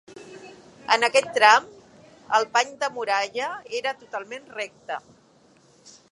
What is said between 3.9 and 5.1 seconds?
totalment recte.